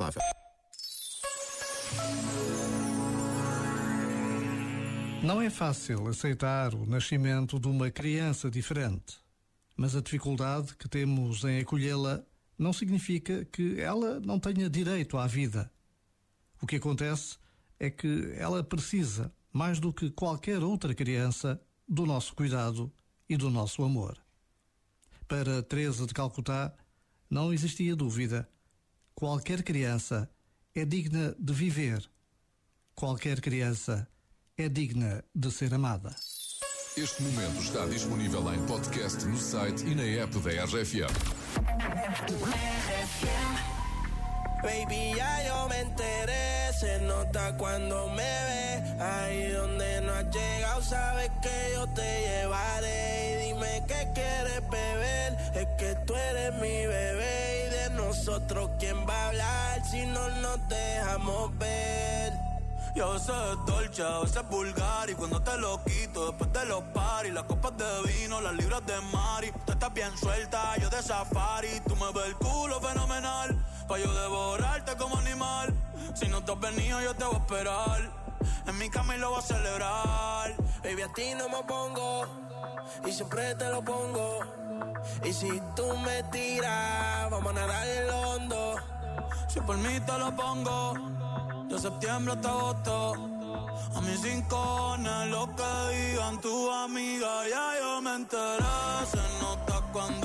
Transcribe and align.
saudável. 0.00 0.22
Não 5.22 5.42
é 5.42 5.50
fácil 5.50 6.08
aceitar 6.08 6.74
o 6.74 6.86
nascimento 6.86 7.60
de 7.60 7.68
uma 7.68 7.90
criança 7.90 8.50
diferente, 8.50 9.18
mas 9.76 9.94
a 9.94 10.00
dificuldade 10.00 10.74
que 10.76 10.88
temos 10.88 11.44
em 11.44 11.60
acolhê-la 11.60 12.22
não 12.58 12.72
significa 12.72 13.44
que 13.44 13.78
ela 13.78 14.18
não 14.20 14.40
tenha 14.40 14.70
direito 14.70 15.18
à 15.18 15.26
vida. 15.26 15.70
O 16.62 16.66
que 16.66 16.76
acontece 16.76 17.38
é 17.78 17.90
que 17.90 18.32
ela 18.36 18.64
precisa, 18.64 19.32
mais 19.52 19.78
do 19.78 19.92
que 19.92 20.10
qualquer 20.10 20.62
outra 20.62 20.94
criança, 20.94 21.60
do 21.86 22.06
nosso 22.06 22.34
cuidado 22.34 22.90
e 23.28 23.36
do 23.36 23.50
nosso 23.50 23.82
amor. 23.82 24.18
Para 25.26 25.62
Teresa 25.62 26.06
de 26.06 26.14
Calcutá, 26.14 26.72
não 27.28 27.52
existia 27.52 27.94
dúvida. 27.94 28.48
Qualquer 29.14 29.62
criança 29.62 30.30
é 30.74 30.84
digna 30.84 31.34
de 31.38 31.52
viver. 31.52 32.08
Qualquer 32.94 33.40
criança 33.40 34.08
é 34.56 34.68
digna 34.68 35.24
de 35.34 35.50
ser 35.50 35.72
amada. 35.74 36.14
Este 36.96 37.22
momento 37.22 37.62
está 37.62 37.86
disponível 37.86 38.52
em 38.52 38.66
podcast 38.66 39.24
no 39.24 39.38
site 39.38 39.84
e 39.86 39.94
na 39.94 40.02
app 40.02 40.38
da 40.40 40.64
RFM. 40.64 41.10
Baby, 44.62 45.16
ya 45.16 45.42
yo 45.46 45.68
me 45.68 45.80
enteré, 45.80 46.70
se 46.78 46.98
nota 47.00 47.56
cuando 47.56 48.08
me 48.08 48.22
ve. 48.22 49.02
Ahí 49.02 49.52
donde 49.52 50.02
no 50.02 50.12
has 50.12 50.26
llegado, 50.34 50.82
sabes 50.82 51.30
que 51.40 51.72
yo 51.74 51.86
te 51.94 52.20
llevaré. 52.20 53.32
Y 53.32 53.46
dime 53.46 53.82
qué 53.88 54.06
quieres 54.14 54.60
beber, 54.68 55.36
es 55.54 55.66
que 55.78 55.94
tú 56.06 56.14
eres 56.14 56.52
mi 56.60 56.86
bebé. 56.86 57.09
Nosotros, 58.10 58.70
¿quién 58.80 59.06
va 59.08 59.14
a 59.14 59.28
hablar 59.28 59.84
si 59.88 60.04
no 60.04 60.28
nos 60.40 60.68
dejamos 60.68 61.56
ver? 61.58 62.32
Y 62.96 62.98
a 62.98 63.06
veces 63.06 63.30
es 63.30 63.66
dolce, 63.66 64.02
a 64.02 64.18
veces 64.18 64.36
es 64.38 64.48
vulgar 64.48 65.08
Y 65.08 65.14
cuando 65.14 65.40
te 65.40 65.56
lo 65.58 65.80
quito, 65.84 66.26
después 66.26 66.52
de 66.52 66.64
los 66.64 66.82
paris 66.92 67.32
Las 67.32 67.44
copas 67.44 67.72
de 67.76 67.84
vino, 68.12 68.40
las 68.40 68.52
libras 68.54 68.84
de 68.84 69.00
Mari. 69.12 69.52
Tú 69.64 69.70
estás 69.70 69.94
bien 69.94 70.10
suelta, 70.18 70.76
yo 70.78 70.90
de 70.90 71.00
safari. 71.00 71.80
Tú 71.86 71.94
me 71.94 72.10
ves 72.12 72.26
el 72.26 72.34
culo 72.34 72.80
fenomenal 72.80 73.64
Pa' 73.86 73.96
yo 73.96 74.12
devorarte 74.12 74.96
como 74.96 75.16
animal. 75.16 75.72
Si 76.16 76.26
no 76.26 76.42
te 76.42 76.50
has 76.50 76.58
venido, 76.58 77.00
yo 77.00 77.14
te 77.14 77.24
voy 77.24 77.36
a 77.36 77.38
esperar. 77.38 78.10
En 78.66 78.76
mi 78.76 78.90
cama 78.90 79.14
y 79.14 79.20
lo 79.20 79.30
voy 79.30 79.38
a 79.38 79.42
celebrar. 79.42 80.56
Baby, 80.82 81.02
a 81.02 81.12
ti 81.12 81.32
no 81.38 81.48
me 81.48 81.62
pongo 81.62 82.26
Y 83.06 83.12
siempre 83.12 83.54
te 83.54 83.68
lo 83.70 83.84
pongo 83.84 84.59
Y 85.24 85.32
si 85.32 85.60
tú 85.76 85.96
me 85.98 86.22
tiras 86.24 87.30
Vamos 87.30 87.50
a 87.50 87.52
nadar 87.52 87.86
el 87.86 88.10
hondo 88.10 88.76
Si 89.48 89.60
por 89.60 89.76
mí 89.78 90.00
te 90.00 90.18
lo 90.18 90.34
pongo 90.34 90.94
de 91.70 91.78
septiembre 91.78 92.32
hasta 92.34 92.48
agosto. 92.48 93.14
A 93.94 94.00
mis 94.00 94.20
rincones, 94.22 95.28
lo 95.28 95.46
que 95.54 95.72
digan 95.94 96.40
tu 96.40 96.70
amiga, 96.70 97.48
ya 97.48 97.80
yo 97.80 98.02
me 98.02 98.14
enteré. 98.16 98.64
Se 99.10 99.22
nota 99.40 99.80
cuando 99.92 100.19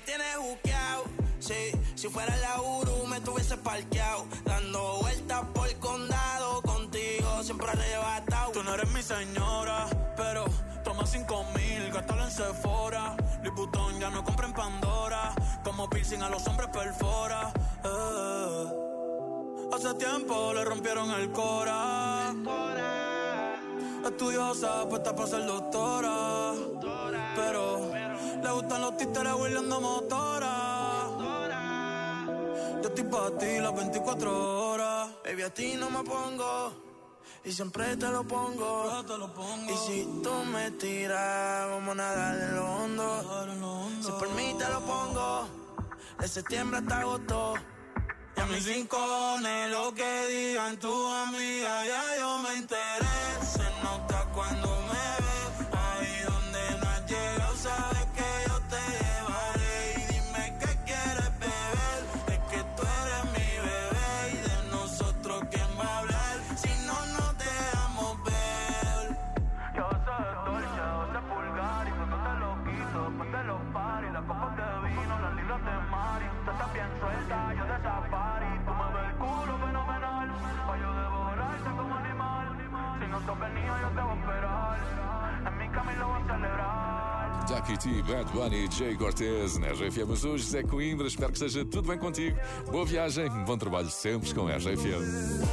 tienes 0.00 0.38
buqueado. 0.38 1.04
Sí, 1.38 1.72
si 1.94 2.08
fuera 2.08 2.36
la 2.36 2.60
Uru 2.60 3.06
me 3.06 3.20
tuviese 3.20 3.56
parqueado, 3.56 4.26
dando 4.44 4.98
vueltas 5.00 5.42
por 5.54 5.68
el 5.68 5.78
condado 5.78 6.60
contigo, 6.62 7.42
siempre 7.42 7.68
arrebatado. 7.70 8.52
Tú 8.52 8.62
no 8.62 8.74
eres 8.74 8.90
mi 8.90 9.02
señora, 9.02 9.86
pero 10.16 10.44
toma 10.84 11.06
cinco 11.06 11.44
mil, 11.54 11.90
gástalo 11.90 12.24
en 12.24 12.30
Sephora. 12.30 13.16
Liputón 13.42 13.98
ya 13.98 14.10
no 14.10 14.22
compra 14.22 14.46
en 14.46 14.52
Pandora, 14.52 15.34
como 15.64 15.88
piercing 15.88 16.20
a 16.22 16.28
los 16.28 16.46
hombres 16.46 16.68
perfora. 16.68 17.52
Eh. 17.84 18.66
Hace 19.72 19.94
tiempo 19.94 20.52
le 20.52 20.64
rompieron 20.64 21.10
el 21.12 21.30
cora. 21.32 22.34
Estudiosa, 24.04 24.86
puesta 24.88 25.14
para 25.14 25.28
ser 25.28 25.46
doctora. 25.46 26.52
Le 26.82 26.99
títeres 29.30 29.34
huirleando 29.34 29.80
motora. 29.80 31.06
Yo 32.82 32.88
estoy 32.88 33.04
para 33.04 33.38
ti 33.38 33.58
las 33.60 33.74
24 33.74 34.70
horas. 34.70 35.10
Baby, 35.24 35.42
a 35.42 35.50
ti 35.50 35.74
no 35.76 35.90
me 35.90 36.02
pongo. 36.02 36.72
Y 37.44 37.52
siempre 37.52 37.96
te 37.96 38.08
lo 38.08 38.24
pongo. 38.24 38.90
Yo 38.90 39.04
te 39.04 39.18
lo 39.18 39.32
pongo. 39.32 39.72
Y 39.72 39.76
si 39.76 40.04
tú 40.22 40.32
me 40.52 40.70
tiras, 40.72 41.68
vamos 41.68 41.92
a 41.92 41.94
nadar 41.94 42.40
en 42.40 42.56
lo 42.56 42.66
hondo. 42.76 44.02
Si 44.02 44.10
por 44.12 44.28
mí 44.34 44.54
te 44.58 44.68
lo 44.68 44.80
pongo. 44.80 45.48
De 46.18 46.28
septiembre 46.28 46.78
hasta 46.78 47.00
agosto. 47.00 47.54
Y 48.36 48.40
a 48.40 48.46
mis 48.46 48.64
rincones, 48.66 49.70
lo 49.70 49.92
que 49.94 50.26
digan 50.26 50.78
tu 50.78 51.06
amiga, 51.06 51.84
ya 51.84 52.02
yo 52.18 52.38
me 52.38 52.54
enteré. 52.54 53.59
Jackie 87.48 87.76
T, 87.76 88.02
Bad 88.02 88.30
Bunny 88.32 88.66
e 88.66 88.70
Jay 88.70 88.96
Cortez 88.96 89.58
na 89.58 89.68
RFM. 89.68 90.06
Mas 90.08 90.24
hoje, 90.24 90.44
Zé 90.44 90.62
Coimbra, 90.62 91.06
espero 91.06 91.32
que 91.32 91.44
esteja 91.44 91.64
tudo 91.64 91.88
bem 91.88 91.98
contigo. 91.98 92.38
Boa 92.70 92.86
viagem, 92.86 93.28
bom 93.44 93.58
trabalho 93.58 93.90
sempre 93.90 94.32
com 94.32 94.46
a 94.46 94.56
RFM. 94.56 95.44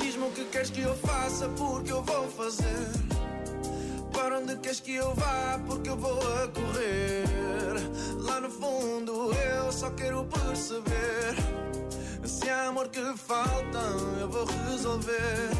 Diz-me 0.00 0.24
o 0.24 0.30
que 0.30 0.44
queres 0.46 0.70
que 0.70 0.80
eu 0.80 0.94
faça, 0.96 1.48
porque 1.50 1.92
eu 1.92 2.02
vou 2.02 2.28
fazer. 2.30 2.88
Para 4.12 4.38
onde 4.38 4.56
queres 4.56 4.80
que 4.80 4.94
eu 4.94 5.14
vá, 5.14 5.60
porque 5.66 5.90
eu 5.90 5.96
vou 5.96 6.18
a 6.18 6.48
correr. 6.48 7.24
Lá 8.20 8.40
no 8.40 8.50
fundo 8.50 9.32
eu 9.34 9.72
só 9.72 9.90
quero 9.90 10.24
perceber. 10.24 11.34
Se 12.24 12.48
há 12.48 12.68
amor 12.68 12.88
que 12.88 13.02
falta, 13.18 13.78
eu 14.20 14.28
vou 14.30 14.46
resolver. 14.70 15.50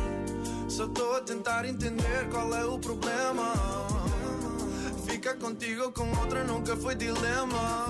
Só 0.75 0.87
estou 0.87 1.15
a 1.15 1.21
tentar 1.21 1.65
entender 1.65 2.29
qual 2.33 2.53
é 2.53 2.65
o 2.65 2.77
problema. 2.81 3.53
Ficar 5.07 5.37
contigo 5.37 5.93
com 5.93 6.11
outra 6.19 6.43
nunca 6.43 6.77
foi 6.77 6.97
dilema. 6.97 7.87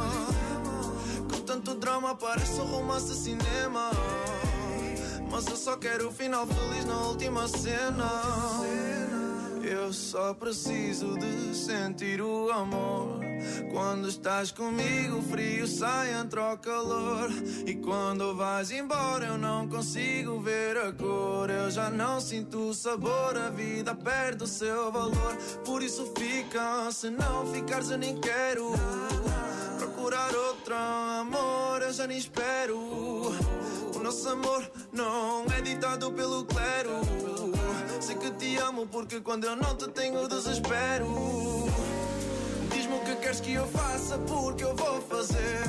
Com 1.32 1.40
tanto 1.46 1.76
drama 1.76 2.14
parece 2.14 2.60
um 2.60 2.66
romance 2.66 3.14
cinema. 3.14 3.90
Mas 5.30 5.46
eu 5.46 5.56
só 5.56 5.78
quero 5.78 6.08
o 6.08 6.12
final 6.12 6.46
feliz 6.46 6.84
na 6.84 7.06
última 7.06 7.48
cena. 7.48 8.04
Eu 9.84 9.92
só 9.92 10.32
preciso 10.32 11.18
de 11.18 11.54
sentir 11.54 12.18
o 12.22 12.50
amor. 12.50 13.20
Quando 13.70 14.08
estás 14.08 14.50
comigo, 14.50 15.18
o 15.18 15.22
frio 15.22 15.66
sai, 15.66 16.10
entra 16.14 16.54
o 16.54 16.56
calor. 16.56 17.30
E 17.66 17.74
quando 17.74 18.34
vais 18.34 18.70
embora, 18.70 19.26
eu 19.26 19.36
não 19.36 19.68
consigo 19.68 20.40
ver 20.40 20.78
a 20.78 20.90
cor. 20.90 21.50
Eu 21.50 21.70
já 21.70 21.90
não 21.90 22.18
sinto 22.18 22.70
o 22.70 22.72
sabor, 22.72 23.36
a 23.36 23.50
vida 23.50 23.94
perde 23.94 24.44
o 24.44 24.46
seu 24.46 24.90
valor. 24.90 25.36
Por 25.66 25.82
isso 25.82 26.10
fica, 26.16 26.90
se 26.90 27.10
não 27.10 27.44
ficares, 27.52 27.90
eu 27.90 27.98
nem 27.98 28.18
quero. 28.18 28.72
Procurar 29.76 30.34
outro 30.34 30.74
amor, 30.74 31.82
eu 31.82 31.92
já 31.92 32.06
nem 32.06 32.16
espero. 32.16 32.78
O 32.78 34.00
nosso 34.02 34.26
amor 34.30 34.66
não 34.90 35.44
é 35.54 35.60
ditado 35.60 36.10
pelo 36.10 36.42
clero. 36.46 37.43
Amo 38.66 38.86
porque 38.86 39.20
quando 39.20 39.44
eu 39.44 39.54
não 39.54 39.76
te 39.76 39.86
tenho 39.88 40.26
desespero. 40.26 41.06
Diz-me 42.72 42.96
o 42.96 43.00
que 43.00 43.16
queres 43.16 43.40
que 43.40 43.52
eu 43.52 43.66
faça, 43.66 44.16
porque 44.18 44.64
eu 44.64 44.74
vou 44.74 45.02
fazer. 45.02 45.60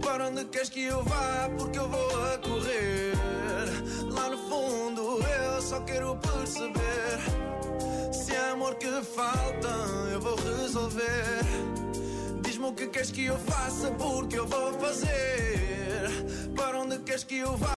Para 0.00 0.28
onde 0.28 0.44
queres 0.44 0.68
que 0.68 0.84
eu 0.84 1.02
vá, 1.02 1.50
porque 1.58 1.80
eu 1.80 1.88
vou 1.88 2.24
a 2.32 2.38
correr. 2.38 3.14
Lá 4.12 4.28
no 4.28 4.38
fundo 4.48 5.18
eu 5.26 5.60
só 5.60 5.80
quero 5.80 6.16
perceber. 6.18 7.18
Se 8.12 8.32
é 8.32 8.50
amor 8.50 8.76
que 8.76 8.86
falta, 9.02 9.68
eu 10.12 10.20
vou 10.20 10.36
resolver. 10.36 11.40
Diz-me 12.42 12.66
o 12.66 12.72
que 12.72 12.86
queres 12.86 13.10
que 13.10 13.24
eu 13.24 13.38
faça, 13.40 13.90
porque 13.90 14.38
eu 14.38 14.46
vou 14.46 14.72
fazer. 14.74 16.10
Para 16.54 16.80
onde 16.80 16.98
queres 17.00 17.24
que 17.24 17.38
eu 17.38 17.56
vá? 17.56 17.68